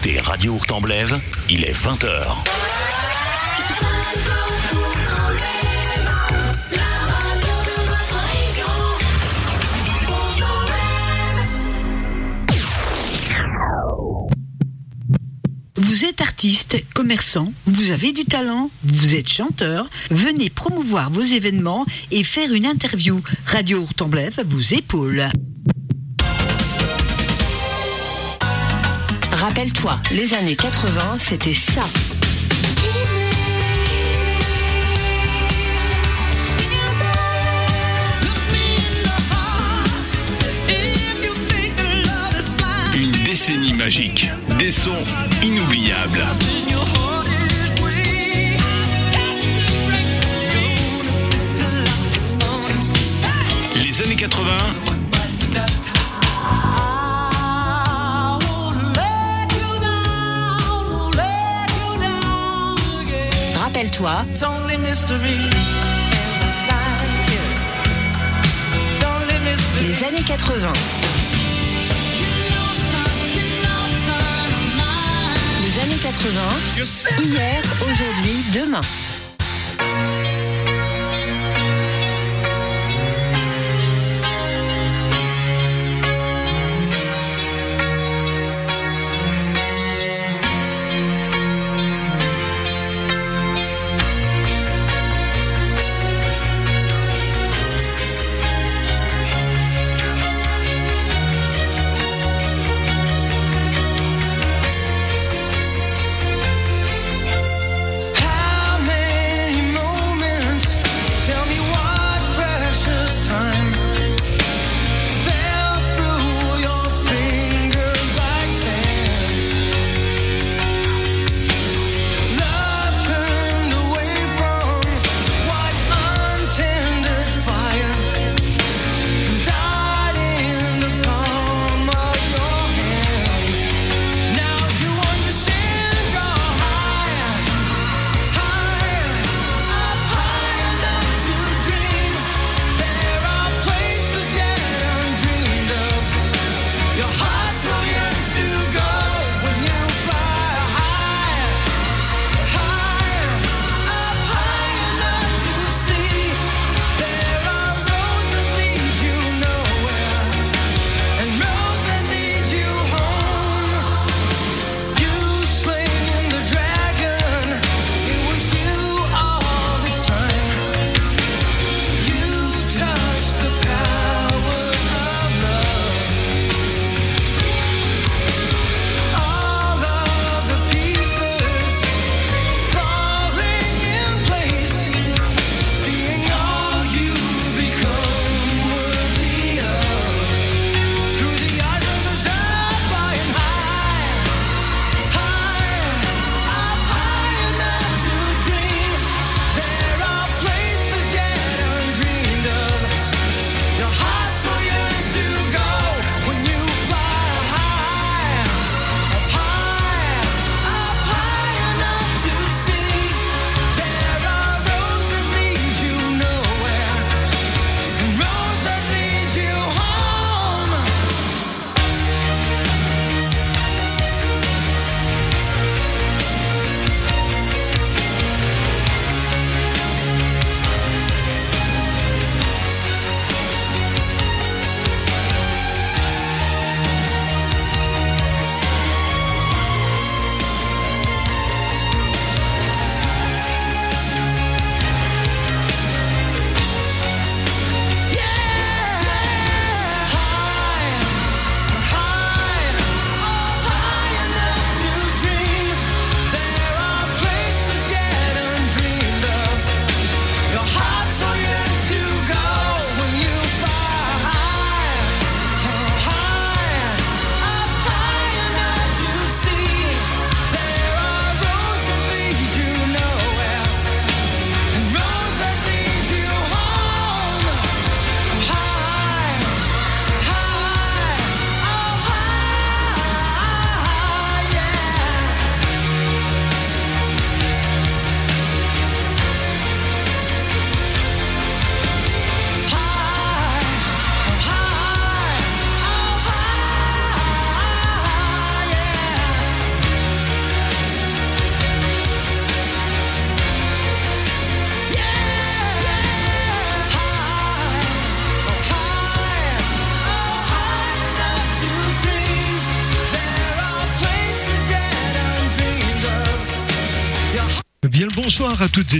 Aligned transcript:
écoutez 0.00 0.20
Radio 0.20 0.54
Hurtemblève, 0.54 1.20
il 1.50 1.64
est 1.64 1.72
20h. 1.72 2.22
Vous 15.76 16.04
êtes 16.04 16.20
artiste, 16.22 16.82
commerçant, 16.94 17.52
vous 17.66 17.90
avez 17.90 18.12
du 18.12 18.24
talent, 18.24 18.70
vous 18.84 19.16
êtes 19.16 19.28
chanteur, 19.28 19.86
venez 20.10 20.48
promouvoir 20.48 21.10
vos 21.10 21.22
événements 21.22 21.84
et 22.10 22.24
faire 22.24 22.52
une 22.54 22.64
interview. 22.64 23.20
Radio 23.44 23.82
Hurtemblève 23.82 24.40
vous 24.46 24.74
épaule. 24.74 25.24
Rappelle-toi, 29.40 29.92
les 30.12 30.34
années 30.34 30.54
80, 30.54 31.16
c'était 31.18 31.54
ça. 31.54 31.80
Une 42.94 43.10
décennie 43.24 43.72
magique, 43.72 44.28
des 44.58 44.70
sons 44.70 44.90
inoubliables. 45.42 46.26
Les 53.74 54.02
années 54.02 54.16
80, 54.16 54.50
Rappelle-toi, 63.80 64.26
les 69.80 70.04
années 70.04 70.22
80. 70.22 70.72
Les 75.64 75.82
années 75.82 75.96
80, 76.02 76.40
hier, 77.24 77.62
aujourd'hui, 77.82 78.44
demain. 78.52 78.82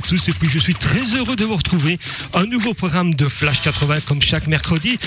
Tous. 0.00 0.28
Et 0.28 0.32
puis 0.32 0.48
je 0.48 0.58
suis 0.58 0.74
très 0.74 1.14
heureux 1.14 1.36
de 1.36 1.44
vous 1.44 1.56
retrouver. 1.56 1.98
Un 2.34 2.46
nouveau 2.46 2.74
programme 2.74 3.14
de 3.14 3.28
Flash 3.28 3.62
80 3.62 4.00
comme 4.06 4.22
chaque 4.22 4.46
mercredi 4.46 4.98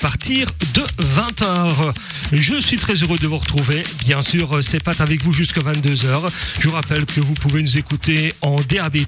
partir 0.00 0.48
de 0.74 0.82
20h. 1.02 1.92
Je 2.32 2.60
suis 2.60 2.76
très 2.76 2.94
heureux 2.94 3.18
de 3.18 3.26
vous 3.26 3.38
retrouver. 3.38 3.82
Bien 4.00 4.22
sûr, 4.22 4.60
c'est 4.62 4.82
pas 4.82 4.94
avec 5.00 5.22
vous 5.22 5.32
jusqu'à 5.32 5.60
22h. 5.60 6.30
Je 6.58 6.68
vous 6.68 6.74
rappelle 6.74 7.04
que 7.04 7.20
vous 7.20 7.34
pouvez 7.34 7.62
nous 7.62 7.78
écouter 7.78 8.34
en 8.40 8.60
DAB+, 8.62 8.98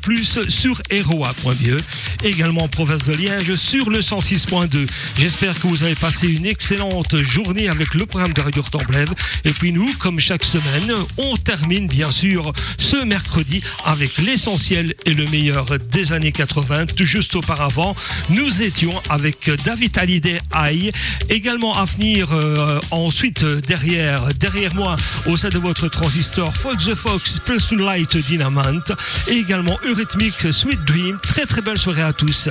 sur 0.49 0.83
ROA.be, 0.93 1.81
également 2.25 2.65
en 2.65 2.69
province 2.69 3.05
de 3.05 3.15
Liège 3.15 3.57
sur 3.57 3.91
le 3.91 4.01
106.2. 4.01 4.87
J'espère 5.19 5.55
que 5.55 5.67
vous 5.67 5.83
avez 5.83 5.95
passé 5.95 6.29
une 6.29 6.47
excellente 6.47 7.17
journée 7.23 7.69
avec 7.69 7.95
le 7.95 8.07
programme 8.07 8.33
de 8.33 8.41
Radio 8.41 8.63
Temblève. 8.63 9.13
Et 9.45 9.51
puis 9.51 9.73
nous, 9.73 9.91
comme 9.99 10.21
chaque 10.21 10.45
semaine, 10.45 10.93
on 11.17 11.37
termine 11.37 11.87
bien 11.87 12.11
sûr 12.11 12.53
ce 12.79 12.97
mercredi 13.05 13.63
avec 13.85 14.19
l'essentiel 14.19 14.95
et 15.07 15.15
le 15.15 15.27
meilleur 15.27 15.67
des 15.91 16.13
années 16.13 16.33
80. 16.33 16.87
Tout 16.87 17.07
juste 17.07 17.35
auparavant, 17.37 17.95
nous 18.31 18.63
étions 18.63 19.01
avec 19.09 19.51
David 19.65 19.97
Hallyday 19.97 20.41
Également 21.29 21.77
à 21.77 21.85
venir 21.85 22.29
euh, 22.33 22.81
ensuite 22.91 23.45
derrière, 23.45 24.35
derrière 24.35 24.75
moi, 24.75 24.97
au 25.27 25.37
sein 25.37 25.51
de 25.51 25.59
votre 25.59 25.89
transistor, 25.89 26.55
Fox 26.55 26.87
the 26.87 26.95
Fox, 26.95 27.39
Plus 27.45 27.73
Light 27.73 28.17
Dynamite, 28.17 28.93
et 29.29 29.37
également 29.37 29.79
Eurythmics 29.85 30.53
Sweet 30.53 30.85
Dream. 30.87 31.19
Très 31.23 31.47
très 31.47 31.63
belle 31.63 31.79
soirée 31.79 32.03
à 32.03 32.13
tous. 32.13 32.49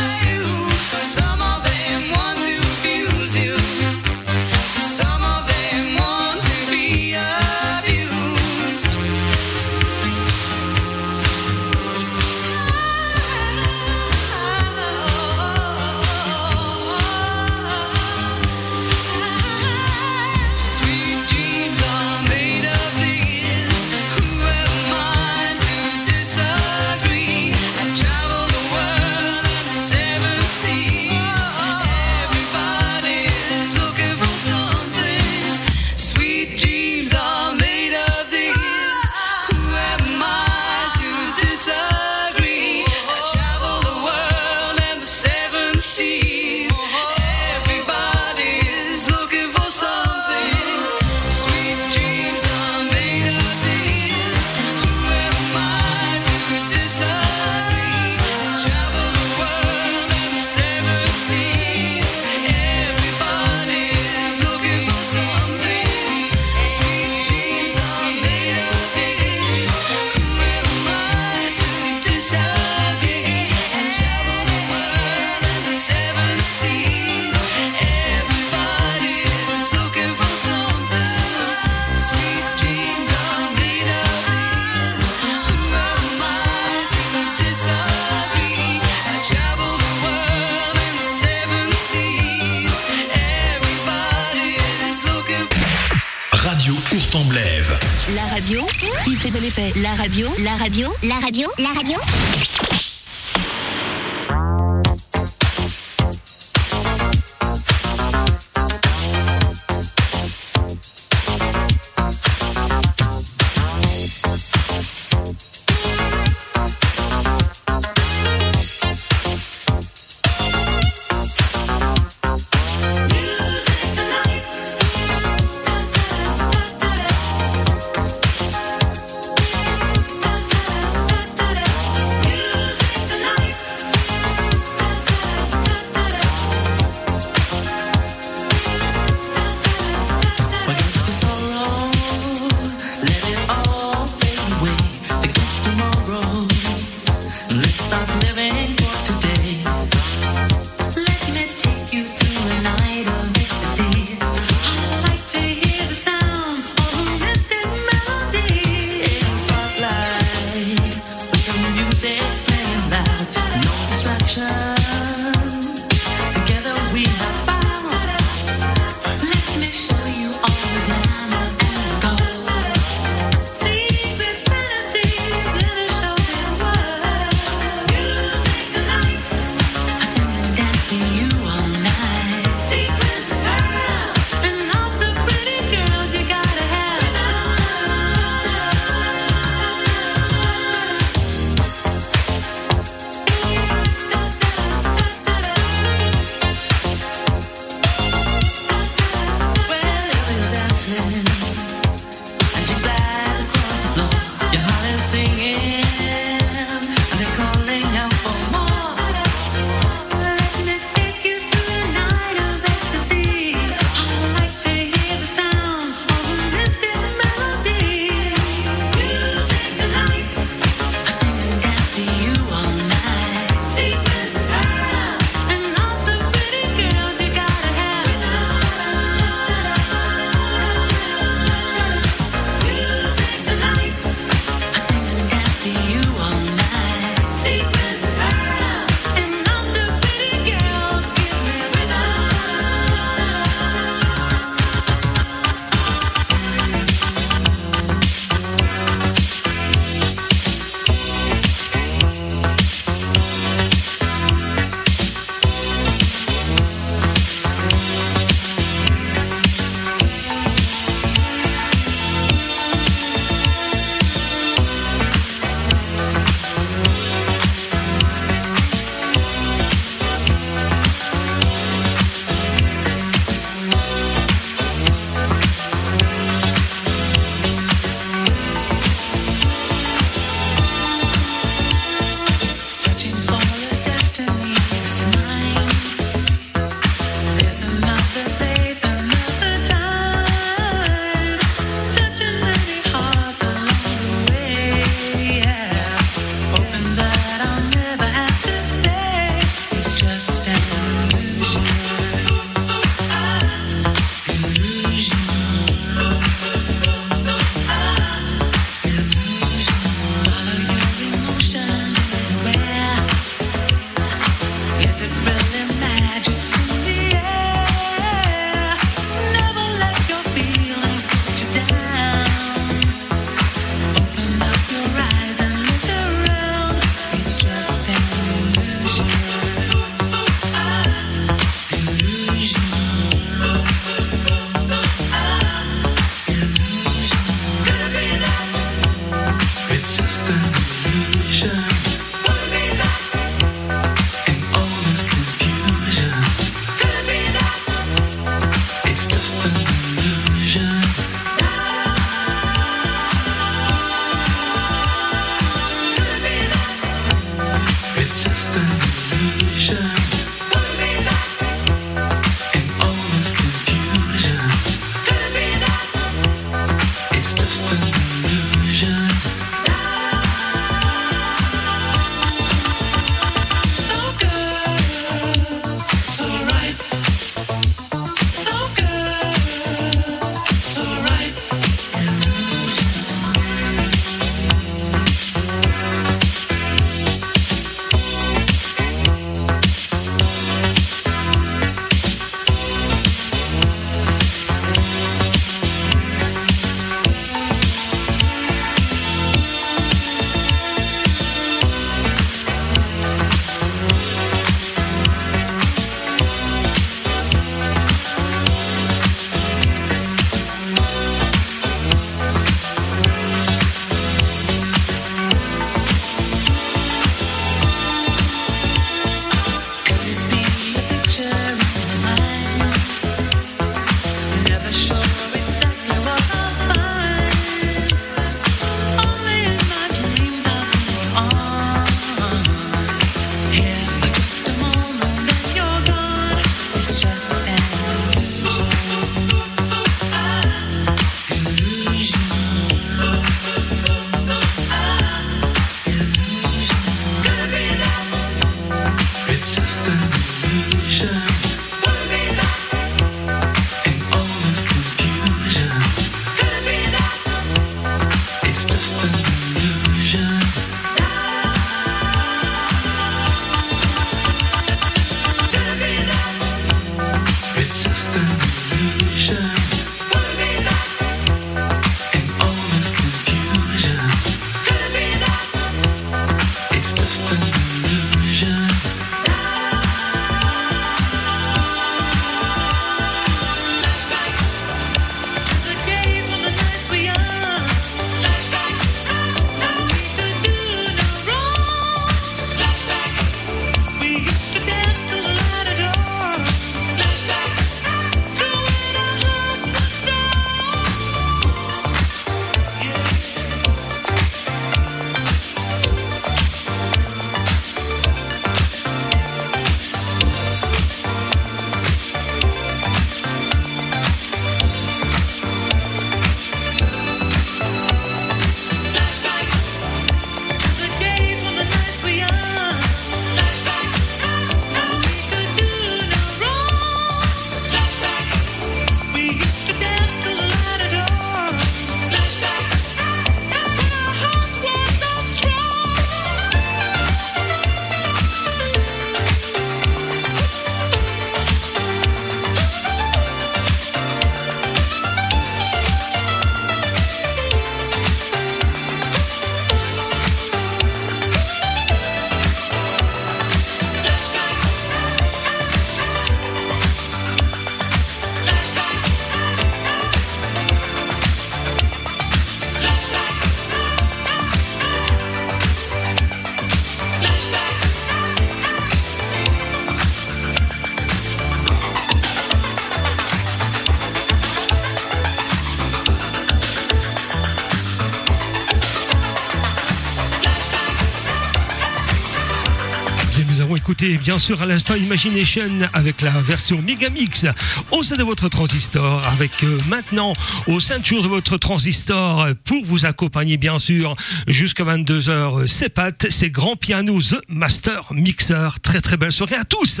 Écouté 583.98 584.18
bien 584.18 584.38
sûr 584.38 584.62
à 584.62 584.66
l'instant 584.66 584.94
Imagination 584.94 585.70
avec 585.92 586.20
la 586.20 586.30
version 586.30 586.80
Megamix 586.82 587.46
au 587.90 588.02
sein 588.02 588.16
de 588.16 588.22
votre 588.22 588.48
transistor 588.48 589.26
avec 589.28 589.50
euh, 589.64 589.78
maintenant 589.88 590.34
au 590.66 590.78
ceinture 590.78 591.22
de 591.22 591.28
votre 591.28 591.56
transistor 591.56 592.46
pour 592.64 592.84
vous 592.84 593.06
accompagner 593.06 593.56
bien 593.56 593.78
sûr 593.78 594.14
jusqu'à 594.46 594.84
22h 594.84 595.66
c'est 595.66 595.88
Pat, 595.88 596.26
c'est 596.30 596.50
Grand 596.50 596.76
Piano 596.76 597.20
The 597.20 597.40
Master 597.48 598.04
Mixer. 598.12 598.80
Très 598.82 599.00
très 599.00 599.16
belle 599.16 599.32
soirée 599.32 599.56
à 599.56 599.64
tous. 599.64 600.00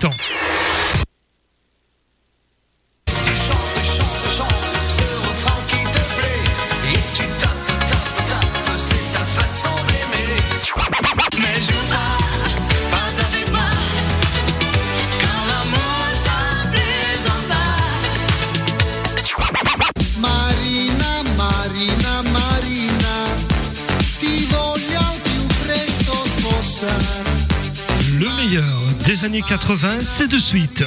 Dans 0.00 0.23
80, 29.46 30.00
c'est 30.02 30.28
de 30.28 30.38
suite. 30.38 30.82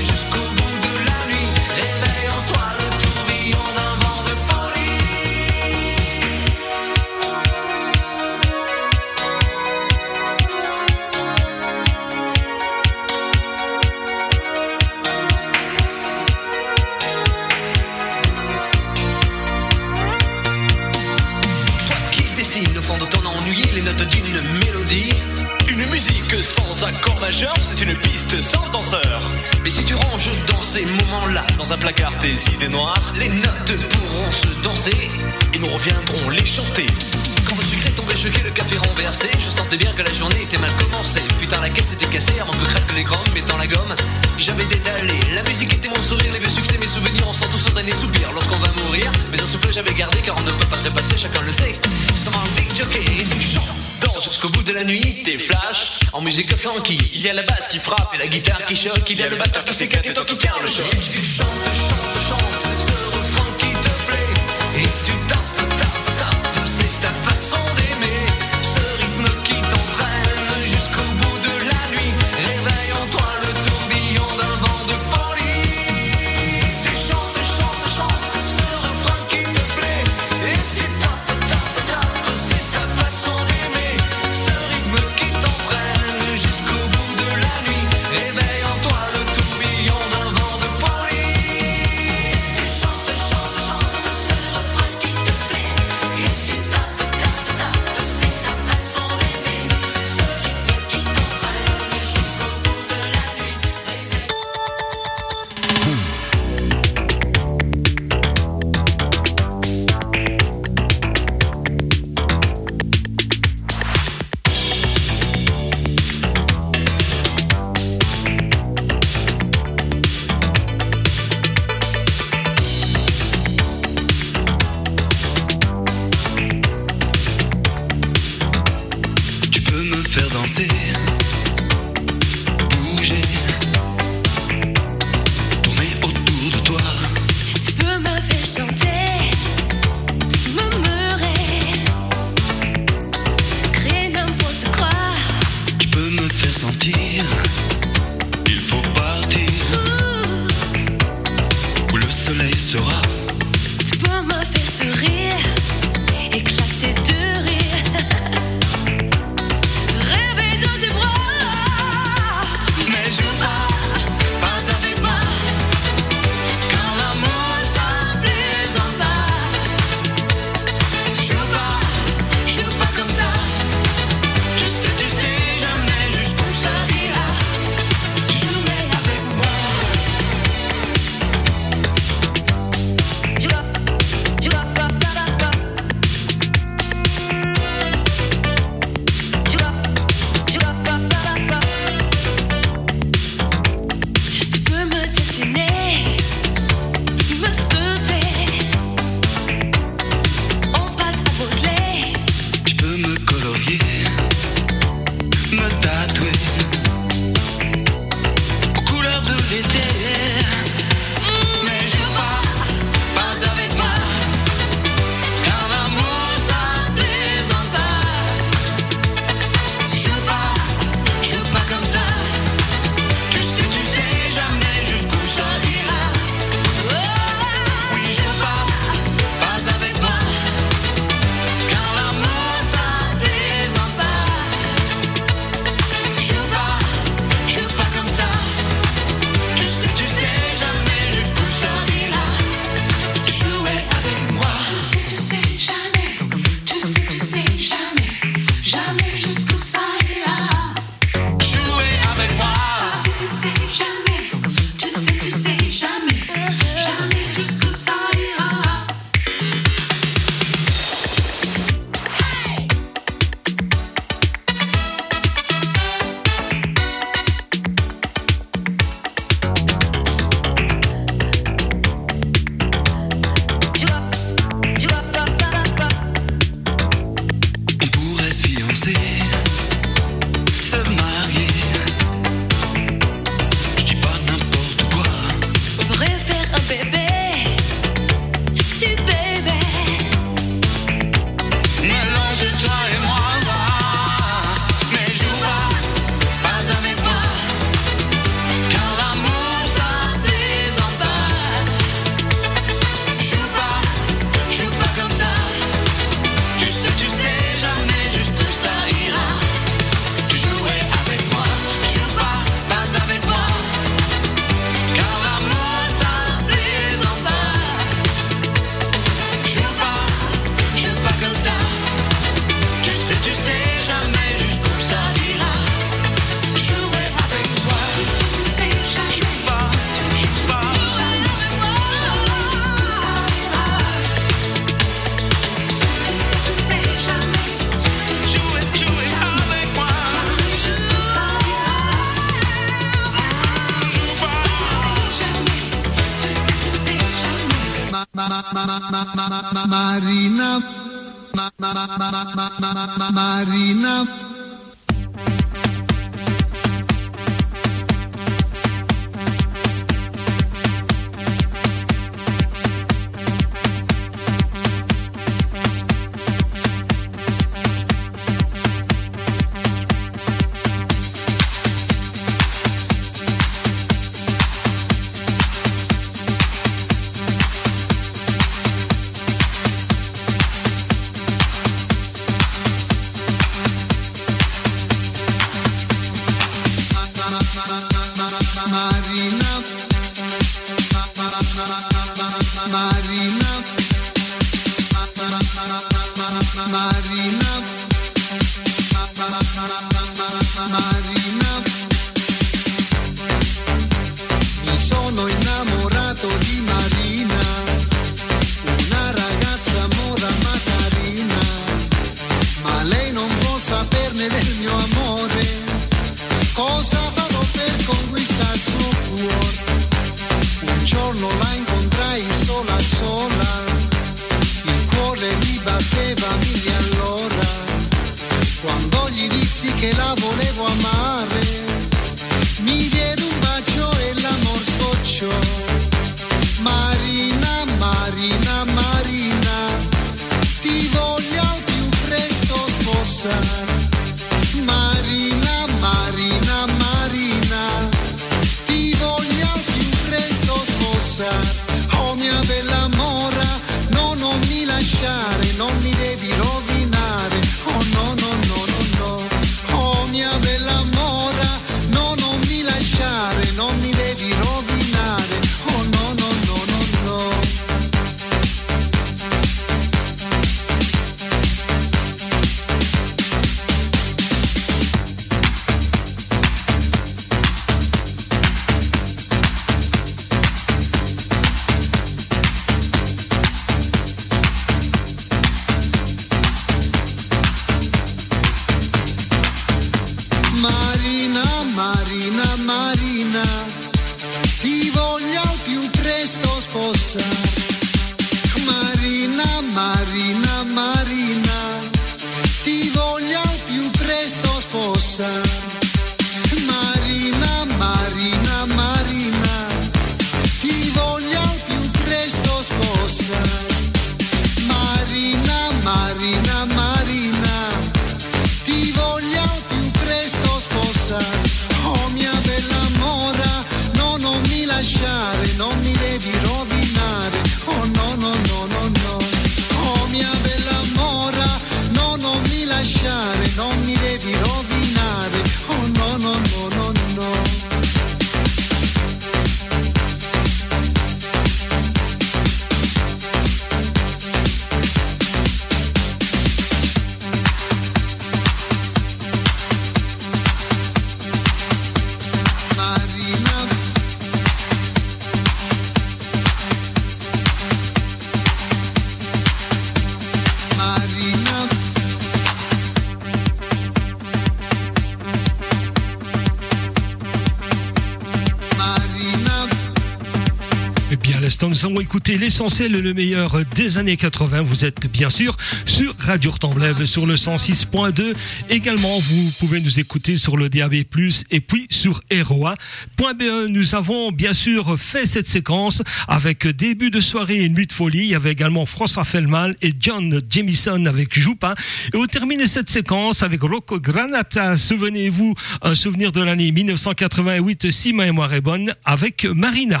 l'essentiel 572.56 572.92
le 572.92 573.12
meilleur 573.12 573.54
des 573.74 573.98
années 573.98 574.16
80. 574.16 574.62
Vous 574.62 574.86
êtes 574.86 575.12
bien 575.12 575.28
sûr 575.28 575.54
sur 575.84 576.14
Radio 576.18 576.50
Retemblève 576.50 577.04
sur 577.04 577.26
le 577.26 577.34
106.2. 577.34 578.34
Également, 578.70 579.18
vous 579.18 579.52
pouvez 579.58 579.78
nous 579.78 580.00
écouter 580.00 580.38
sur 580.38 580.56
le 580.56 580.70
DAB+, 580.70 580.94
et 580.94 581.60
puis 581.60 581.86
sur 581.90 582.18
eroa.be. 582.30 583.68
Nous 583.68 583.94
avons 583.94 584.32
bien 584.32 584.54
sûr 584.54 584.98
fait 584.98 585.26
cette 585.26 585.48
séquence 585.48 586.00
avec 586.28 586.66
début 586.66 587.10
de 587.10 587.20
soirée 587.20 587.62
et 587.62 587.68
nuit 587.68 587.86
de 587.86 587.92
folie. 587.92 588.20
Il 588.20 588.30
y 588.30 588.34
avait 588.34 588.52
également 588.52 588.86
François 588.86 589.24
Fellman 589.24 589.72
et 589.82 589.92
John 590.00 590.40
Jamison 590.48 591.04
avec 591.04 591.38
Joupin. 591.38 591.74
Et 592.14 592.16
on 592.16 592.24
termine 592.24 592.66
cette 592.66 592.88
séquence 592.88 593.42
avec 593.42 593.60
Rocco 593.60 594.00
Granata. 594.00 594.78
Souvenez-vous, 594.78 595.54
un 595.82 595.94
souvenir 595.94 596.32
de 596.32 596.40
l'année 596.40 596.72
1988, 596.72 597.90
si 597.90 598.14
ma 598.14 598.24
mémoire 598.24 598.54
est 598.54 598.62
bonne, 598.62 598.94
avec 599.04 599.44
Marina. 599.44 600.00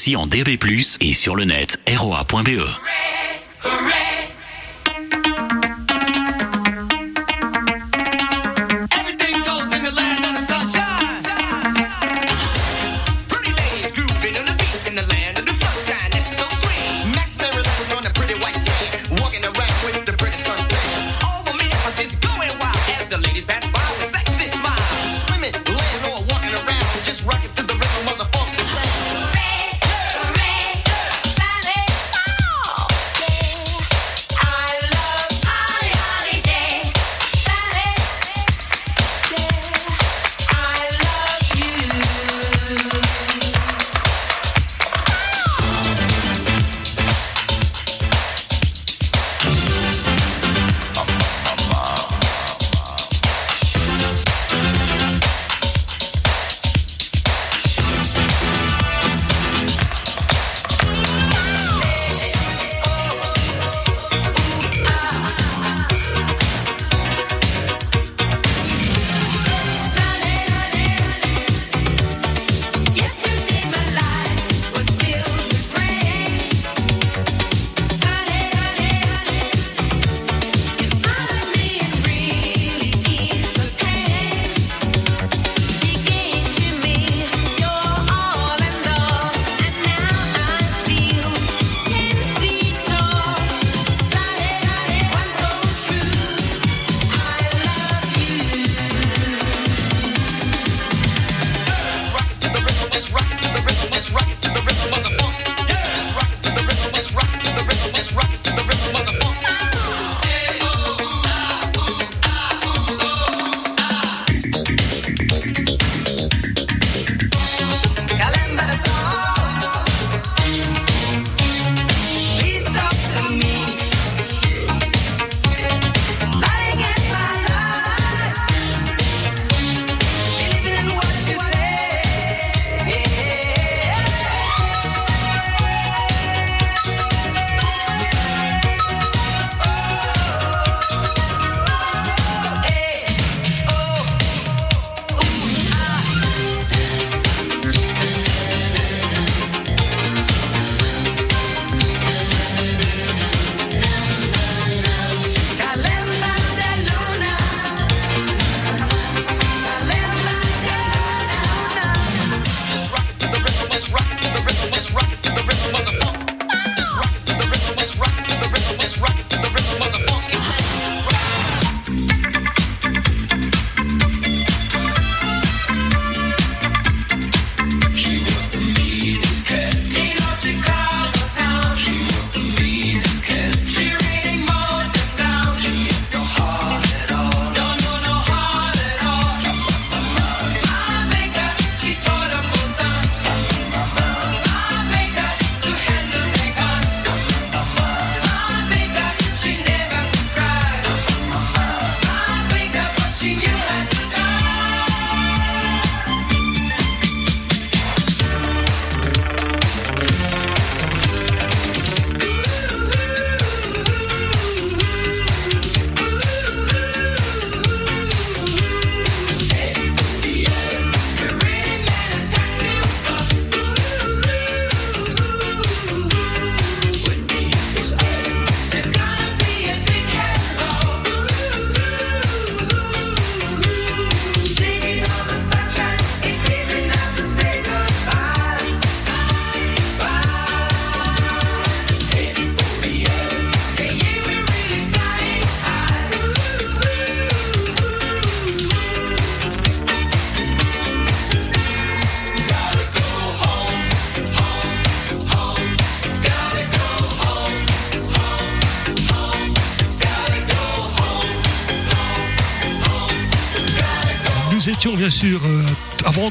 Aussi 0.00 0.16
en 0.16 0.26
DAB+, 0.26 0.48
et 1.02 1.12
sur 1.12 1.36
le 1.36 1.44
net, 1.44 1.78
roa.be. 1.94 2.89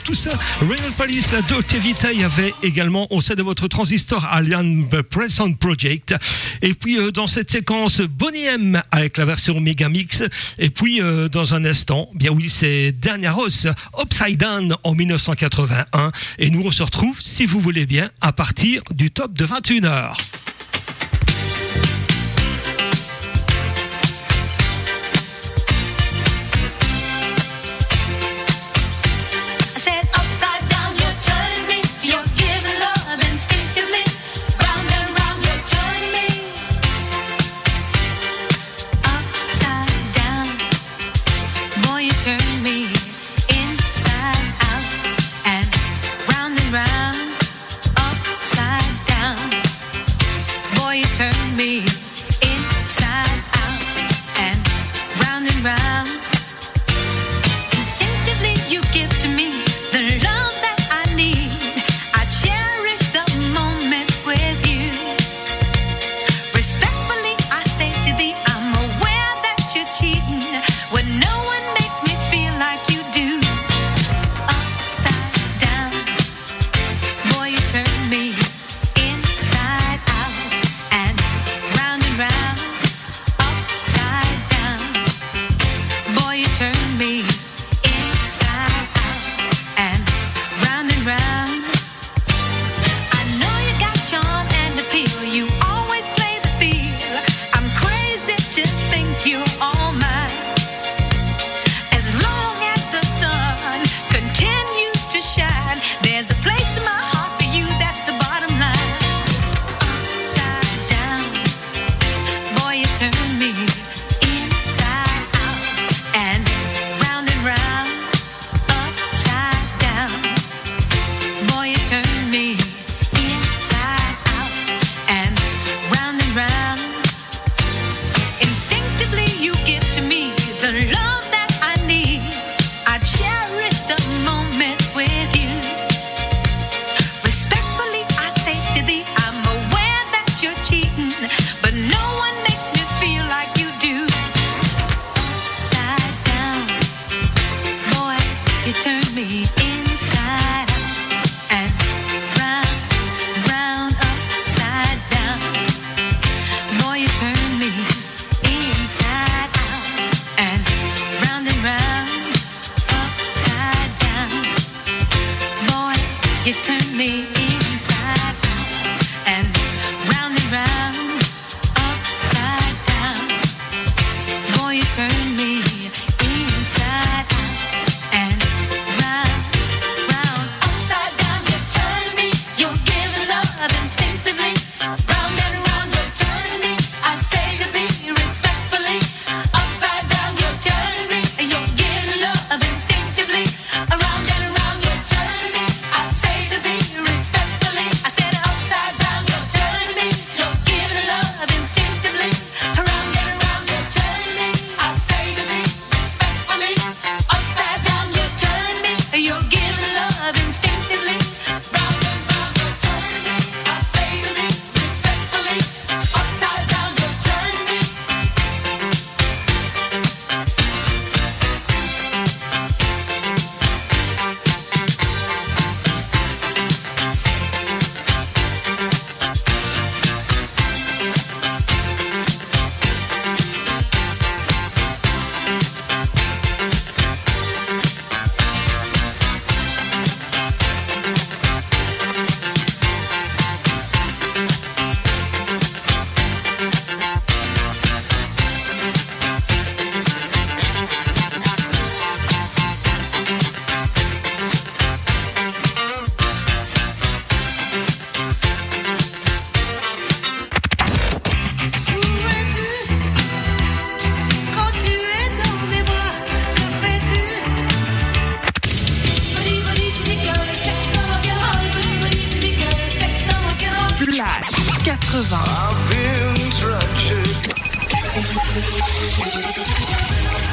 tout 0.10 0.16
ça, 0.16 0.32
Royal 0.62 0.92
Palace, 0.98 1.32
la 1.32 1.42
il 2.12 2.20
y 2.20 2.24
avait 2.24 2.52
également 2.64 3.06
au 3.14 3.22
sein 3.22 3.36
de 3.36 3.44
votre 3.44 3.68
transistor 3.68 4.26
Alien 4.26 4.88
Present 5.08 5.54
Project. 5.54 6.16
Et 6.64 6.74
puis 6.74 6.98
euh, 6.98 7.12
dans 7.12 7.28
cette 7.28 7.52
séquence, 7.52 8.02
Bonnie 8.02 8.46
M 8.46 8.82
avec 8.90 9.18
la 9.18 9.26
version 9.26 9.60
Megamix. 9.60 10.24
Et 10.58 10.72
puis 10.72 11.00
euh, 11.00 11.30
dans 11.30 11.54
un 11.54 11.64
instant, 11.64 12.10
bien 12.16 12.32
oui, 12.32 12.50
c'est 12.50 12.92
Dernier 12.92 13.30
Ross, 13.30 13.68
Upside 14.02 14.40
Down 14.40 14.76
en 14.84 14.96
1981. 14.96 16.12
Et 16.40 16.50
nous 16.50 16.64
on 16.66 16.72
se 16.72 16.82
retrouve, 16.82 17.22
si 17.22 17.46
vous 17.46 17.60
voulez 17.60 17.86
bien, 17.86 18.10
à 18.20 18.34
partir 18.34 18.82
du 18.96 19.12
top 19.12 19.34
de 19.34 19.46
21h. 19.46 20.16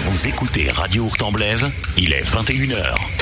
Vous 0.01 0.27
écoutez 0.27 0.71
Radio 0.71 1.05
Hurtemblève, 1.05 1.71
il 1.99 2.13
est 2.13 2.23
21h. 2.23 3.16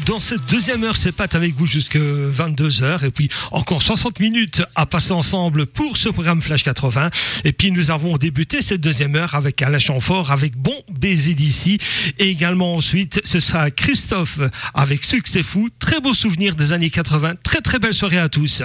dans 0.00 0.18
cette 0.18 0.44
deuxième 0.46 0.84
heure, 0.84 0.96
c'est 0.96 1.12
Pat 1.12 1.34
avec 1.34 1.54
vous 1.54 1.66
jusqu'à 1.66 1.98
22h. 1.98 3.04
Et 3.04 3.10
puis 3.10 3.28
encore 3.50 3.82
60 3.82 4.20
minutes 4.20 4.62
à 4.74 4.86
passer 4.86 5.12
ensemble 5.12 5.66
pour 5.66 5.96
ce 5.96 6.08
programme 6.08 6.42
Flash 6.42 6.64
80. 6.64 7.10
Et 7.44 7.52
puis 7.52 7.70
nous 7.70 7.90
avons 7.90 8.16
débuté 8.16 8.62
cette 8.62 8.80
deuxième 8.80 9.14
heure 9.14 9.34
avec 9.34 9.62
Alain 9.62 9.78
Chamfort, 9.78 10.30
avec 10.30 10.56
Bon 10.56 10.76
Baiser 10.90 11.34
d'ici. 11.34 11.78
Et 12.18 12.28
également 12.30 12.76
ensuite, 12.76 13.20
ce 13.24 13.40
sera 13.40 13.70
Christophe 13.70 14.38
avec 14.74 15.04
Succès 15.04 15.42
Fou. 15.42 15.68
Très 15.78 16.00
beau 16.00 16.14
souvenir 16.14 16.56
des 16.56 16.72
années 16.72 16.90
80. 16.90 17.34
Très 17.42 17.60
très 17.60 17.78
belle 17.78 17.94
soirée 17.94 18.18
à 18.18 18.28
tous. 18.28 18.62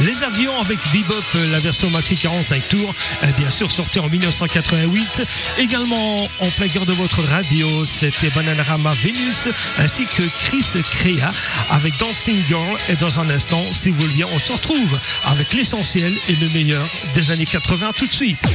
Les 0.00 0.22
avions 0.22 0.58
avec 0.60 0.78
Bebop, 0.92 1.22
euh, 1.34 1.50
la 1.50 1.58
version 1.58 1.90
maxi 1.90 2.16
45 2.16 2.68
tours, 2.68 2.94
bien 3.36 3.50
sûr 3.50 3.70
sortie 3.70 3.98
en 3.98 4.08
1988. 4.08 5.22
Également 5.58 6.24
en 6.40 6.50
plein 6.56 6.66
de 6.66 6.92
votre 6.92 7.22
radio, 7.22 7.84
c'était 7.84 8.30
Bananarama 8.30 8.94
Venus 9.02 9.48
ainsi 9.78 10.06
que 10.06 10.22
Chris 10.44 10.64
Crea 10.90 11.30
avec 11.70 11.98
Dancing 11.98 12.42
Girl. 12.48 12.78
Et 12.88 12.96
dans 12.96 13.18
un 13.18 13.28
instant, 13.28 13.64
si 13.72 13.90
vous 13.90 14.02
le 14.02 14.12
bien, 14.12 14.26
on 14.32 14.38
se 14.38 14.52
retrouve 14.52 14.98
avec 15.24 15.52
l'essentiel 15.52 16.14
et 16.28 16.36
le 16.36 16.48
meilleur 16.48 16.86
des 17.14 17.30
années 17.30 17.46
80 17.46 17.90
tout 17.96 18.06
de 18.06 18.12
suite. 18.12 18.48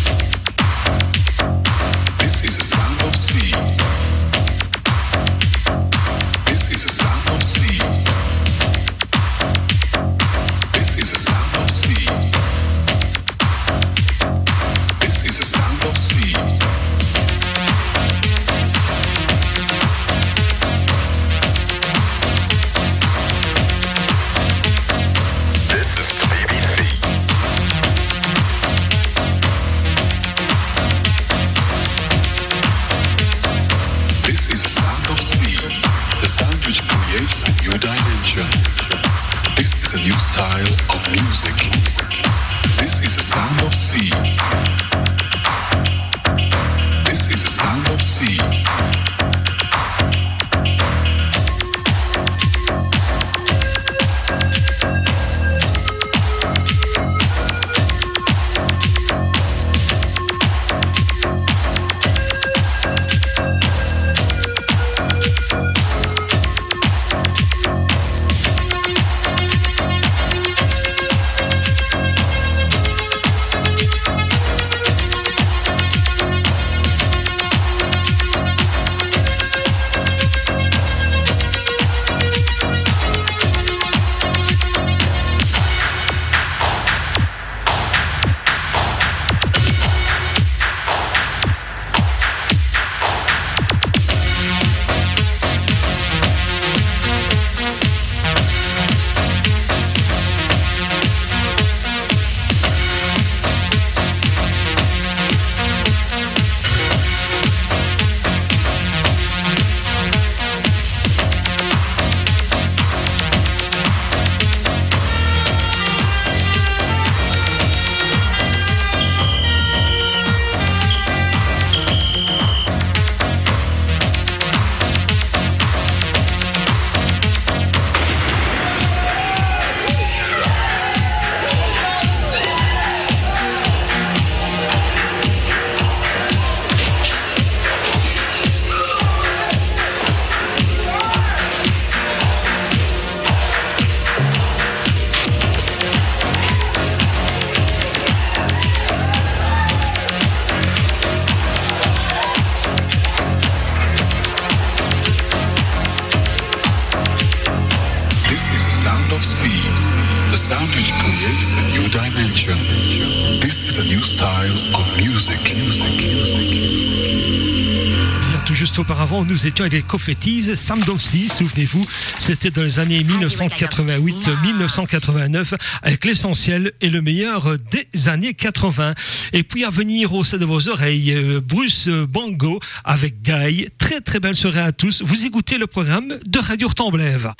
nous 169.31 169.47
étions 169.47 169.65
avec 169.65 169.73
les 169.73 169.82
Cofettis, 169.82 170.57
Samdovsi, 170.57 171.28
souvenez-vous, 171.28 171.86
c'était 172.19 172.51
dans 172.51 172.62
les 172.62 172.81
années 172.81 173.07
ah, 173.09 173.12
1988-1989, 173.24 175.55
avec 175.82 176.05
l'essentiel 176.05 176.73
et 176.81 176.89
le 176.89 177.01
meilleur 177.01 177.57
des 177.70 178.09
années 178.09 178.35
80. 178.35 178.94
Et 179.32 179.44
puis 179.44 179.65
à 179.65 179.70
venir 179.70 180.12
au 180.12 180.24
sein 180.24 180.36
de 180.36 180.44
vos 180.44 180.69
oreilles, 180.69 181.15
euh, 181.15 181.40
Bruce 181.40 181.86
euh, 181.86 182.07
Bongo 182.07 182.59
avec 182.85 183.23
Guy. 183.23 183.69
Très 183.78 184.01
très 184.01 184.19
belle 184.19 184.35
soirée 184.35 184.59
à 184.61 184.73
tous. 184.73 185.02
Vous 185.02 185.24
écoutez 185.24 185.59
le 185.59 185.69
programme 185.69 186.19
de 186.27 186.39
Radio 186.40 186.66
Rtamblève. 186.66 187.32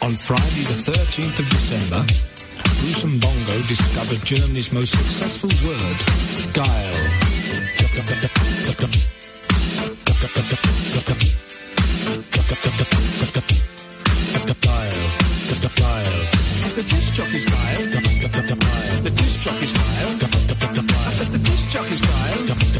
On 0.00 0.16
Friday 0.26 0.62
the 0.62 0.78
13th 0.86 1.38
of 1.38 1.48
December, 1.48 2.04
Bruce 2.80 3.04
Bongo 3.20 3.62
discovered 3.68 4.24
Germany's 4.24 4.72
most 4.72 4.92
successful 4.92 5.50
Guile. 6.52 6.92
The 16.74 16.82
disc 16.82 17.14
jockey's 17.14 17.44
guile. 17.46 17.76
The 19.02 19.10
disc 19.10 19.40
jockey's 19.40 19.72
guile. 19.72 20.18
The 21.30 21.38
disc 21.38 21.70
jockey's 21.70 22.00
guile. 22.02 22.71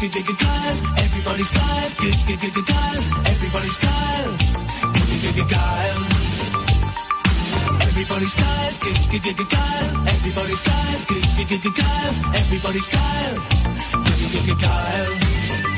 Good, 0.00 0.12
good, 0.12 0.26
good, 0.26 0.26
good 0.26 0.38
Kyle. 0.38 0.76
Everybody's 0.98 1.50
Kyle. 1.50 1.90
Good, 1.98 2.26
good, 2.26 2.40
good, 2.40 2.54
good, 2.54 2.66
Kyle. 2.66 3.02
Everybody's 3.26 3.76
Kyle. 3.78 4.36
Good, 4.94 5.08
good, 5.08 5.22
good, 5.22 5.34
good, 5.34 5.48
Kyle. 5.50 6.04
Everybody's 7.82 8.34
Kyle. 8.34 8.72
Good, 8.78 9.10
good, 9.10 9.22
good, 9.24 9.36
good, 9.36 9.50
Kyle. 9.50 10.08
Everybody's 10.08 10.60
Kyle. 10.60 11.04
Good, 11.08 11.22
good, 11.36 11.48
good, 11.48 11.62
good, 11.62 11.74
Kyle. 11.74 12.36
Everybody's 12.36 12.86
Kyle. 12.86 13.34
Good, 14.04 14.18
good, 14.18 14.30
good, 14.30 14.46
good, 14.46 14.60
Kyle. 14.60 15.77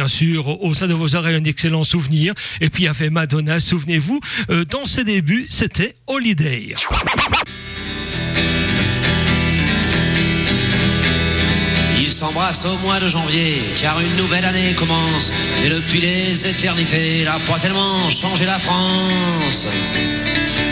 Bien 0.00 0.08
sûr 0.08 0.64
au 0.64 0.72
sein 0.72 0.86
de 0.86 0.94
vos 0.94 1.14
oreilles 1.14 1.34
un 1.34 1.44
excellent 1.44 1.84
souvenir. 1.84 2.32
Et 2.62 2.70
puis 2.70 2.84
il 2.84 2.86
y 2.86 2.88
avait 2.88 3.10
Madonna, 3.10 3.60
souvenez-vous, 3.60 4.18
euh, 4.48 4.64
dans 4.64 4.86
ses 4.86 5.04
débuts, 5.04 5.44
c'était 5.46 5.94
Holiday. 6.06 6.74
Ils 12.00 12.10
s'embrassent 12.10 12.64
au 12.64 12.78
mois 12.78 12.98
de 12.98 13.08
janvier, 13.08 13.60
car 13.78 14.00
une 14.00 14.16
nouvelle 14.16 14.46
année 14.46 14.72
commence. 14.78 15.30
Et 15.66 15.68
depuis 15.68 16.00
les 16.00 16.46
éternités, 16.46 17.24
n'a 17.24 17.38
pas 17.46 17.58
tellement 17.58 18.08
changé 18.08 18.46
la 18.46 18.58
France. 18.58 19.66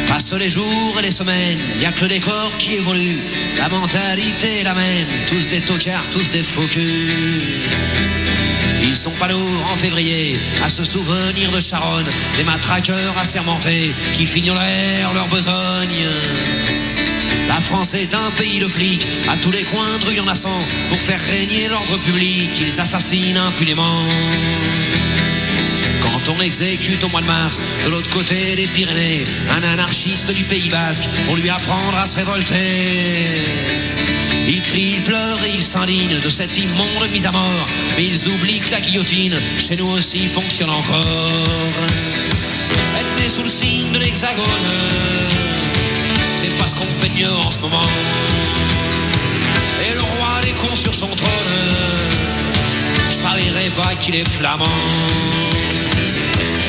Passent 0.09 0.33
les 0.33 0.49
jours 0.49 0.97
et 0.99 1.03
les 1.03 1.11
semaines, 1.11 1.59
y 1.83 1.85
a 1.85 1.93
que 1.93 2.01
le 2.01 2.09
décor 2.09 2.51
qui 2.59 2.77
évolue. 2.77 3.19
La 3.59 3.69
mentalité 3.69 4.61
est 4.61 4.65
la 4.65 4.73
même, 4.73 5.07
tous 5.29 5.49
des 5.49 5.61
tocards, 5.61 6.09
tous 6.09 6.31
des 6.31 6.43
faux 6.43 6.67
culs. 6.71 8.28
Ils 8.89 8.97
sont 8.97 9.11
pas 9.11 9.29
lourds 9.29 9.71
en 9.71 9.77
février 9.77 10.35
à 10.65 10.71
se 10.71 10.83
souvenir 10.83 11.51
de 11.51 11.61
Charonne, 11.61 12.07
des 12.39 12.45
matraqueurs 12.45 13.19
assermentés 13.21 13.93
qui 14.15 14.25
l'air 14.25 15.13
leur 15.13 15.29
besogne. 15.29 16.07
La 17.49 17.61
France 17.61 17.93
est 17.93 18.15
un 18.15 18.31
pays 18.39 18.59
de 18.61 18.67
flics, 18.67 19.07
à 19.29 19.37
tous 19.37 19.51
les 19.51 19.63
coins 19.65 19.99
de 19.99 20.07
rue 20.07 20.21
en 20.21 20.27
a 20.27 20.33
pour 20.89 20.99
faire 20.99 21.21
régner 21.21 21.69
l'ordre 21.69 21.99
public, 21.99 22.49
ils 22.61 22.81
assassinent 22.81 23.37
impunément. 23.37 24.07
Quand 26.01 26.33
on 26.33 26.41
exécute 26.41 27.05
au 27.05 27.09
mois 27.09 27.21
de 27.21 27.27
mars, 27.27 27.61
de 27.85 27.91
l'autre 27.91 28.09
côté 28.09 28.57
des 28.57 28.67
Pyrénées, 28.69 29.25
un 29.51 29.63
anarchiste 29.75 30.31
du 30.33 30.45
Pays 30.45 30.71
Basque, 30.71 31.05
pour 31.27 31.37
lui 31.37 31.51
apprendre 31.51 31.99
à 31.99 32.07
se 32.07 32.17
révolter. 32.17 32.57
Il 34.69 34.75
crie, 34.75 34.95
il 34.97 35.03
pleure 35.03 35.39
et 35.47 35.55
il 35.55 35.63
s'indigne 35.63 36.19
de 36.21 36.29
cette 36.29 36.57
immonde 36.59 37.09
mise 37.11 37.25
à 37.25 37.33
mort. 37.33 37.67
Mais 37.97 38.05
ils 38.05 38.29
oublient 38.29 38.61
que 38.61 38.71
la 38.71 38.81
guillotine, 38.81 39.35
chez 39.57 39.77
nous 39.77 39.89
aussi, 39.89 40.27
fonctionne 40.27 40.69
encore. 40.69 41.05
Né 43.19 43.29
sous 43.29 43.43
le 43.43 43.49
signe 43.49 43.91
de 43.93 43.99
l'hexagone, 43.99 44.45
c'est 46.35 46.55
pas 46.59 46.67
ce 46.67 46.75
qu'on 46.75 46.93
fait 46.93 47.09
mieux 47.17 47.33
en 47.33 47.51
ce 47.51 47.59
moment. 47.61 47.83
Et 49.89 49.95
le 49.95 50.03
roi 50.03 50.41
des 50.43 50.53
cons 50.53 50.75
sur 50.75 50.95
son 50.95 51.09
trône, 51.09 51.31
je 53.11 53.19
parierais 53.19 53.71
pas 53.71 53.95
qu'il 53.95 54.17
est 54.17 54.29
flamand. 54.29 54.67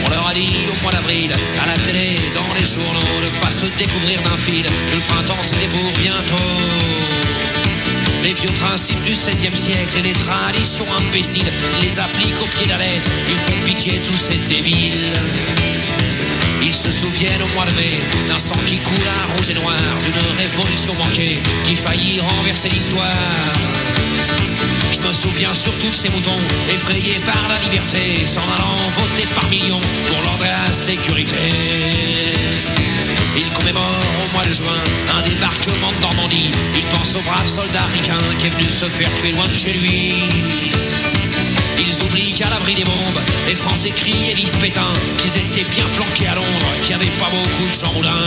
On 0.05 0.09
leur 0.09 0.27
a 0.27 0.33
dit 0.33 0.55
au 0.71 0.83
mois 0.83 0.93
d'avril, 0.93 1.29
à 1.61 1.65
la 1.65 1.77
télé, 1.83 2.15
dans 2.33 2.53
les 2.55 2.65
journaux, 2.65 3.19
de 3.21 3.45
pas 3.45 3.51
se 3.51 3.65
découvrir 3.77 4.21
d'un 4.21 4.37
fil, 4.37 4.63
que 4.63 4.95
le 4.95 5.01
printemps 5.01 5.43
c'était 5.43 5.67
pour 5.67 5.91
bientôt. 6.01 7.38
Les 8.23 8.33
vieux 8.33 8.49
principes 8.59 9.01
du 9.03 9.11
XVIe 9.11 9.55
siècle 9.55 9.97
et 9.99 10.01
les 10.01 10.13
traditions 10.13 10.85
imbéciles 10.97 11.51
les 11.81 11.99
appliquent 11.99 12.41
au 12.41 12.45
pied 12.45 12.65
de. 12.65 12.73
Ils 13.29 13.39
font 13.39 13.65
pitié 13.65 13.99
tous 14.03 14.17
ces 14.17 14.37
débiles. 14.47 15.13
Ils 16.61 16.73
se 16.73 16.91
souviennent 16.91 17.41
au 17.41 17.47
mois 17.55 17.65
de 17.65 17.71
mai 17.71 17.99
d'un 18.27 18.39
sang 18.39 18.55
qui 18.65 18.77
coule 18.77 19.07
à 19.07 19.33
rouge 19.33 19.49
et 19.49 19.53
noir, 19.53 19.75
d'une 20.03 20.37
révolution 20.37 20.93
manquée 20.95 21.39
qui 21.63 21.75
faillit 21.75 22.19
renverser 22.19 22.69
l'histoire. 22.69 23.05
Je 24.91 25.07
me 25.07 25.13
souviens 25.13 25.53
surtout 25.53 25.89
de 25.89 25.95
ces 25.95 26.09
moutons 26.09 26.39
effrayés 26.73 27.19
par 27.25 27.47
la 27.47 27.57
liberté, 27.59 28.25
s'en 28.25 28.41
allant 28.41 28.77
voter 28.91 29.27
par 29.33 29.49
millions 29.49 29.81
pour 30.07 30.21
l'ordre 30.21 30.45
et 30.45 30.67
la 30.67 30.73
sécurité. 30.73 31.35
Il 33.37 33.49
commémore 33.51 33.83
au 34.23 34.33
mois 34.33 34.43
de 34.43 34.51
juin 34.51 34.81
un 35.17 35.21
débarquement 35.21 35.91
de 35.91 36.01
Normandie. 36.01 36.51
Il 36.75 36.83
pense 36.85 37.15
au 37.15 37.21
brave 37.21 37.47
soldat 37.47 37.85
ricain 37.91 38.17
qui 38.37 38.47
est 38.47 38.49
venu 38.49 38.69
se 38.69 38.85
faire 38.89 39.13
tuer 39.15 39.31
loin 39.31 39.47
de 39.47 39.53
chez 39.53 39.73
lui. 39.73 40.13
Ils 41.77 42.03
oublient 42.03 42.33
qu'à 42.33 42.49
l'abri 42.49 42.75
des 42.75 42.83
bombes, 42.83 43.19
les 43.47 43.55
Français 43.55 43.91
crient 43.91 44.31
et 44.31 44.33
vivent 44.33 44.51
Pétain, 44.59 44.91
qu'ils 45.17 45.37
étaient 45.37 45.69
bien 45.69 45.85
planqués 45.95 46.27
à 46.27 46.35
Londres, 46.35 46.71
qu'il 46.81 46.95
n'y 46.95 47.01
avait 47.01 47.17
pas 47.17 47.29
beaucoup 47.29 47.69
de 47.69 47.73
chamboulins. 47.73 48.25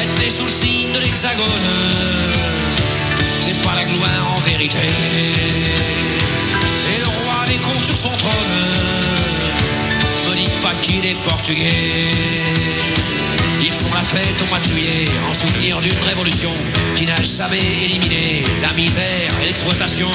Être 0.00 0.18
né 0.20 0.30
sous 0.30 0.44
le 0.44 0.48
signe 0.48 0.92
de 0.92 1.00
l'hexagone, 1.00 1.44
c'est 3.40 3.60
pas 3.62 3.74
la 3.74 3.84
gloire 3.84 4.34
en 4.36 4.40
vérité. 4.40 4.78
Et 6.94 7.00
le 7.00 7.06
roi 7.06 7.46
des 7.48 7.56
cons 7.56 7.84
sur 7.84 7.96
son 7.96 8.16
trône, 8.16 9.37
pas 10.62 10.74
qu'il 10.82 11.04
est 11.04 11.16
portugais. 11.24 11.72
Ils 13.62 13.72
font 13.72 13.92
la 13.94 14.02
fête 14.02 14.40
au 14.42 14.46
mois 14.46 14.58
de 14.58 14.64
juillet 14.64 15.06
en 15.28 15.34
souvenir 15.34 15.80
d'une 15.80 15.98
révolution 16.06 16.50
qui 16.94 17.06
n'a 17.06 17.20
jamais 17.20 17.60
éliminé 17.84 18.42
la 18.62 18.72
misère 18.72 19.30
et 19.42 19.46
l'exploitation. 19.46 20.10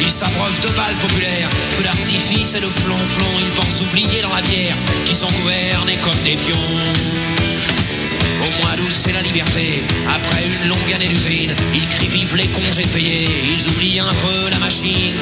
Ils 0.00 0.10
s'abreuvent 0.10 0.60
de 0.60 0.68
balles 0.68 0.94
populaires, 1.00 1.48
feux 1.68 1.82
d'artifice 1.82 2.54
et 2.54 2.60
de 2.60 2.70
flonflon. 2.70 3.26
Ils 3.40 3.50
pensent 3.50 3.80
oublier 3.80 4.22
dans 4.22 4.34
la 4.34 4.42
bière 4.42 4.76
qui 5.04 5.14
sont 5.14 5.28
gouvernés 5.42 5.96
comme 5.96 6.18
des 6.24 6.36
pions. 6.36 6.56
Au 8.40 8.62
mois 8.62 8.76
d'août, 8.76 8.92
c'est 8.92 9.12
la 9.12 9.22
liberté. 9.22 9.82
Après 10.08 10.44
une 10.44 10.68
longue 10.68 10.92
année 10.94 11.08
d'usine, 11.08 11.52
ils 11.74 11.86
crient 11.88 12.08
vive 12.08 12.36
les 12.36 12.46
congés 12.48 12.86
payés. 12.86 13.28
Ils 13.44 13.68
oublient 13.68 14.00
un 14.00 14.14
peu 14.14 14.50
la 14.50 14.58
machine. 14.58 15.14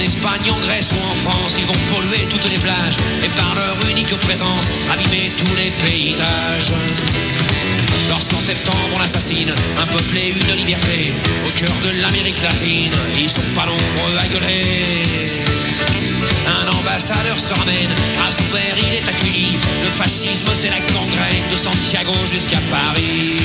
En 0.00 0.02
Espagne, 0.02 0.50
en 0.50 0.58
Grèce 0.60 0.92
ou 0.92 1.10
en 1.12 1.14
France, 1.14 1.56
ils 1.58 1.66
vont 1.66 1.94
polluer 1.94 2.24
toutes 2.30 2.50
les 2.50 2.56
plages 2.56 2.96
et 3.22 3.28
par 3.38 3.54
leur 3.54 3.76
unique 3.90 4.16
présence 4.20 4.70
abîmer 4.90 5.30
tous 5.36 5.54
les 5.56 5.70
paysages. 5.72 6.72
Lorsqu'en 8.08 8.40
septembre 8.40 8.88
on 8.96 9.00
assassine 9.02 9.52
un 9.78 9.86
peuple 9.86 10.16
et 10.16 10.28
une 10.28 10.56
liberté 10.56 11.12
au 11.44 11.50
cœur 11.50 11.74
de 11.84 12.00
l'Amérique 12.00 12.40
latine, 12.40 12.90
ils 13.18 13.28
sont 13.28 13.42
pas 13.54 13.66
nombreux 13.66 14.16
à 14.18 14.26
gueuler. 14.28 15.42
Un 16.48 16.66
ambassadeur 16.68 17.38
se 17.38 17.52
ramène, 17.52 17.92
à 18.24 18.28
ouvert, 18.28 18.76
il 18.78 18.94
est 18.94 19.06
accueilli. 19.06 19.58
Le 19.84 19.90
fascisme, 19.90 20.46
c'est 20.58 20.70
la 20.70 20.80
gangrène 20.94 21.44
de 21.52 21.56
Santiago 21.56 22.14
jusqu'à 22.24 22.58
Paris. 22.70 23.36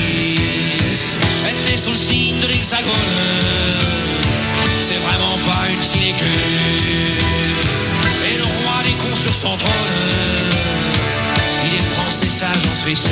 Être 1.46 1.70
né 1.70 1.76
sous 1.76 1.90
le 1.90 1.96
signe 1.96 2.40
de 2.40 2.46
l'hexagone, 2.46 2.92
c'est 4.86 4.94
vraiment 4.94 5.36
pas 5.38 5.68
une 5.68 5.82
sinécure. 5.82 6.26
Et 8.30 8.36
le 8.36 8.44
roi 8.44 8.82
des 8.84 8.92
cons 8.92 9.16
sur 9.16 9.34
son 9.34 9.56
trône, 9.56 10.50
il 11.66 11.74
est 11.74 11.90
français, 11.90 12.30
ça 12.30 12.46
j'en 12.62 12.76
suis 12.76 12.96
sûr. 12.96 13.10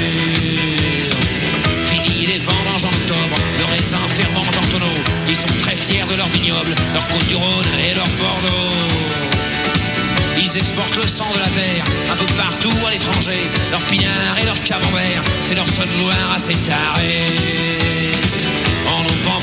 Fini 1.83 2.27
les 2.27 2.39
vendanges 2.39 2.85
en 2.85 2.95
octobre, 2.95 3.37
le 3.59 3.65
raisin 3.73 3.99
ferment 4.07 4.41
en 4.41 4.67
tonneau. 4.71 4.95
Ils 5.29 5.35
sont 5.35 5.55
très 5.59 5.75
fiers 5.75 6.05
de 6.09 6.15
leur 6.17 6.29
vignoble, 6.29 6.75
leur 6.95 7.09
côte 7.09 7.27
du 7.27 7.35
Rhône 7.35 7.67
et 7.83 7.95
leur 7.95 8.09
Bordeaux. 8.21 8.71
Ils 10.39 10.57
exportent 10.57 10.97
le 10.97 11.09
sang 11.09 11.27
de 11.35 11.41
la 11.41 11.49
terre 11.49 11.85
un 12.13 12.17
peu 12.17 12.27
partout 12.35 12.87
à 12.87 12.91
l'étranger. 12.93 13.41
Leur 13.73 13.81
pinard 13.83 14.37
et 14.41 14.47
leur 14.47 14.61
camembert, 14.61 15.23
c'est 15.41 15.57
leur 15.57 15.67
seule 15.67 15.89
gloire 15.99 16.35
à 16.37 16.39
ces 16.39 16.55
tarés. 16.55 17.84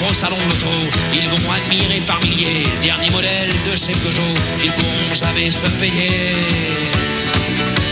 Au 0.09 0.13
salon 0.13 0.37
de 0.37 0.43
l'auto, 0.43 0.67
ils 1.13 1.29
vont 1.29 1.51
admirer 1.51 2.01
par 2.01 2.19
milliers 2.21 2.63
dernier 2.81 3.09
modèle 3.11 3.49
de 3.65 3.75
chez 3.75 3.93
Peugeot. 3.93 4.21
Ils 4.63 4.71
pourront 4.71 5.13
jamais 5.13 5.51
se 5.51 5.67
payer. 5.79 6.33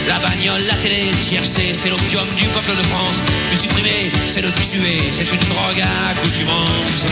La 0.08 0.18
bagnole, 0.20 0.64
la 0.68 0.76
télé, 0.76 1.12
tiercé, 1.20 1.72
c'est 1.74 1.90
l'opium 1.90 2.28
du 2.36 2.46
peuple 2.46 2.76
de 2.76 2.84
France. 2.88 3.22
Le 3.50 3.56
supprimer, 3.56 4.12
c'est 4.26 4.42
le 4.42 4.52
tuer, 4.52 5.00
c'est 5.12 5.30
une 5.32 5.50
drogue 5.50 5.82
à 5.82 6.10
accoutumance. 6.12 7.06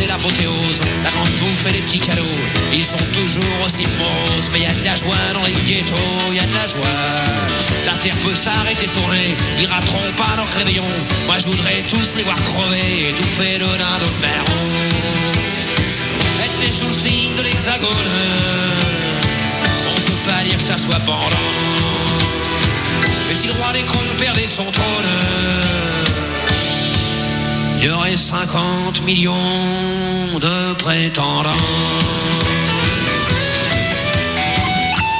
C'est 0.00 0.06
l'apothéose, 0.06 0.80
la 1.04 1.10
grande 1.10 1.28
bouffe 1.40 1.66
et 1.68 1.72
les 1.72 1.80
petits 1.80 2.00
cadeaux. 2.00 2.22
Ils 2.72 2.86
sont 2.86 2.96
toujours 3.12 3.60
aussi 3.62 3.82
moroses, 3.98 4.48
mais 4.50 4.60
y 4.60 4.64
a 4.64 4.72
de 4.72 4.82
la 4.82 4.94
joie 4.94 5.14
dans 5.34 5.44
les 5.44 5.52
ghettos, 5.68 6.32
y 6.32 6.38
a 6.38 6.46
de 6.46 6.54
la 6.54 6.64
joie. 6.66 6.88
La 7.84 7.92
terre 8.00 8.16
peut 8.24 8.34
s'arrêter 8.34 8.86
de 8.86 8.92
tourner, 8.92 9.34
ils 9.58 9.66
rateront 9.66 10.10
pas 10.16 10.36
leur 10.36 10.48
réveillon. 10.56 10.86
Moi, 11.26 11.36
je 11.38 11.48
voudrais 11.48 11.82
tous 11.82 12.14
les 12.16 12.22
voir 12.22 12.42
crever, 12.44 13.10
étouffés 13.10 13.58
de 13.58 13.66
Perron. 14.22 14.70
Être 16.44 16.60
né 16.60 16.70
sous 16.72 16.86
le 16.86 16.92
signe 16.92 17.36
de 17.36 17.42
l'hexagone, 17.42 17.90
on 19.86 20.00
peut 20.00 20.30
pas 20.30 20.42
dire 20.44 20.56
que 20.56 20.64
ça 20.64 20.78
soit 20.78 21.00
pendant. 21.00 21.50
Mais 23.28 23.34
si 23.34 23.48
le 23.48 23.52
roi 23.52 23.74
des 23.74 23.82
cons 23.82 23.98
perdait 24.18 24.46
son 24.46 24.64
trône, 24.64 25.10
il 27.80 27.86
y 27.86 27.90
aurait 27.90 28.16
50 28.16 29.04
millions 29.04 29.32
de 30.38 30.74
prétendants. 30.74 31.50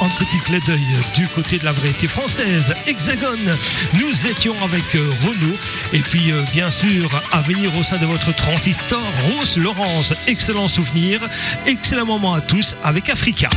Un 0.01 0.09
petit 0.19 0.39
clin 0.39 0.59
d'œil 0.67 0.85
du 1.15 1.27
côté 1.27 1.57
de 1.57 1.65
la 1.65 1.71
variété 1.71 2.07
française, 2.07 2.73
Hexagone. 2.85 3.57
Nous 3.99 4.27
étions 4.27 4.55
avec 4.63 4.95
euh, 4.95 5.09
Renaud. 5.23 5.55
Et 5.93 5.99
puis, 5.99 6.31
euh, 6.31 6.43
bien 6.51 6.69
sûr, 6.69 7.09
à 7.31 7.41
venir 7.41 7.75
au 7.77 7.83
sein 7.83 7.97
de 7.97 8.05
votre 8.05 8.33
transistor, 8.35 9.03
Rose 9.29 9.57
Laurence. 9.57 10.13
Excellent 10.27 10.67
souvenir, 10.67 11.19
excellent 11.65 12.05
moment 12.05 12.33
à 12.33 12.41
tous 12.41 12.75
avec 12.83 13.09
Africa. 13.09 13.49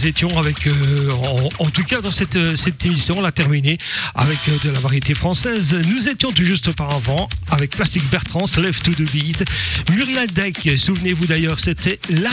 Nous 0.00 0.06
étions 0.06 0.38
avec, 0.38 0.66
euh, 0.66 1.10
en, 1.58 1.68
tout 1.68 1.84
cas 1.84 2.00
dans 2.00 2.10
cette, 2.10 2.36
euh, 2.36 2.56
cette 2.56 2.84
émission, 2.86 3.18
on 3.18 3.20
l'a 3.20 3.32
terminée 3.32 3.76
avec 4.14 4.38
euh, 4.48 4.58
de 4.62 4.70
la 4.70 4.78
variété 4.78 5.14
française. 5.14 5.76
Nous 5.88 6.08
étions 6.08 6.32
tout 6.32 6.44
juste 6.44 6.68
auparavant 6.68 7.28
avec 7.50 7.76
Plastic 7.76 8.08
Bertrand, 8.10 8.44
Left 8.58 8.82
to 8.82 8.92
the 8.92 9.10
Beat. 9.12 9.44
Muriel 9.90 10.30
Deck, 10.32 10.70
souvenez-vous 10.78 11.26
d'ailleurs, 11.26 11.58
c'était 11.58 11.98
là 12.08 12.30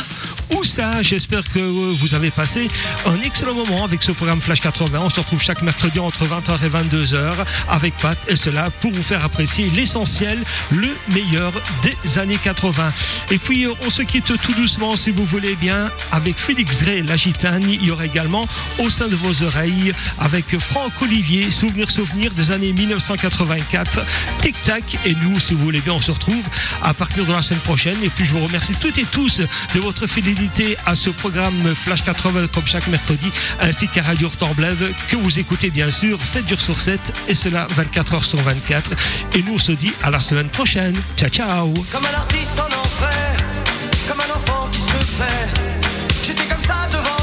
ça. 0.63 1.01
J'espère 1.01 1.43
que 1.43 1.59
euh, 1.59 1.93
vous 1.97 2.15
avez 2.15 2.31
passé 2.31 2.67
un 3.05 3.19
excellent 3.21 3.53
moment 3.53 3.83
avec 3.83 4.03
ce 4.03 4.11
programme 4.11 4.41
Flash 4.41 4.61
80. 4.61 5.01
On 5.03 5.09
se 5.09 5.19
retrouve 5.19 5.41
chaque 5.41 5.61
mercredi 5.61 5.99
entre 5.99 6.25
20h 6.25 6.65
et 6.65 6.69
22h 6.69 7.33
avec 7.69 7.95
Pat 7.97 8.17
et 8.27 8.35
cela 8.35 8.69
pour 8.81 8.91
vous 8.91 9.03
faire 9.03 9.23
apprécier 9.25 9.69
l'essentiel, 9.71 10.39
le 10.71 10.95
meilleur 11.09 11.53
des 11.83 12.19
années 12.19 12.39
80. 12.41 12.93
Et 13.31 13.37
puis 13.37 13.65
euh, 13.65 13.73
on 13.85 13.89
se 13.89 14.01
quitte 14.01 14.39
tout 14.41 14.53
doucement 14.53 14.95
si 14.95 15.11
vous 15.11 15.25
voulez 15.25 15.55
bien 15.55 15.89
avec 16.11 16.37
Félix 16.37 16.83
Gray, 16.83 17.01
la 17.01 17.17
gitane. 17.17 17.69
Il 17.69 17.83
y 17.83 17.91
aura 17.91 18.05
également 18.05 18.47
au 18.79 18.89
sein 18.89 19.07
de 19.07 19.15
vos 19.15 19.43
oreilles 19.43 19.93
avec 20.19 20.57
Franck 20.59 20.93
Olivier, 21.01 21.49
souvenir 21.51 21.89
souvenir 21.89 22.31
des 22.31 22.51
années 22.51 22.73
1984, 22.73 23.99
Tic 24.41 24.55
Tac. 24.63 24.97
Et 25.05 25.15
nous, 25.15 25.39
si 25.39 25.53
vous 25.53 25.63
voulez 25.63 25.81
bien, 25.81 25.93
on 25.93 26.01
se 26.01 26.11
retrouve 26.11 26.45
à 26.83 26.93
partir 26.93 27.25
de 27.25 27.33
la 27.33 27.41
semaine 27.41 27.61
prochaine. 27.61 27.97
Et 28.03 28.09
puis 28.09 28.25
je 28.25 28.33
vous 28.33 28.43
remercie 28.45 28.73
toutes 28.79 28.97
et 28.97 29.05
tous 29.05 29.39
de 29.39 29.79
votre 29.79 30.07
fidélité 30.07 30.36
à 30.85 30.95
ce 30.95 31.09
programme 31.09 31.73
Flash 31.75 32.03
80 32.03 32.47
comme 32.53 32.67
chaque 32.67 32.87
mercredi, 32.87 33.31
ainsi 33.59 33.87
qu'à 33.87 34.03
Radio 34.03 34.27
Hortenblève 34.27 34.93
que 35.07 35.15
vous 35.15 35.39
écoutez 35.39 35.71
bien 35.71 35.89
sûr 35.89 36.19
7 36.23 36.47
jours 36.47 36.61
sur 36.61 36.79
7 36.79 36.99
et 37.27 37.33
cela 37.33 37.67
24 37.75 38.13
heures 38.15 38.23
sur 38.23 38.41
24. 38.41 38.91
Et 39.33 39.41
nous 39.41 39.55
on 39.55 39.57
se 39.57 39.71
dit 39.71 39.93
à 40.03 40.11
la 40.11 40.19
semaine 40.19 40.49
prochaine. 40.49 40.95
Ciao 41.17 41.29
ciao 41.29 41.73
Comme 41.91 42.05
un 42.05 42.17
artiste 42.17 42.59
en 42.59 42.67
enfer, 42.67 43.35
comme 44.07 44.19
un 44.19 44.35
enfant 44.35 44.69
qui 44.71 44.81
se 44.81 45.17
perd. 45.17 45.49
J'étais 46.25 46.45
comme 46.45 46.63
ça 46.63 46.87
devant 46.91 47.16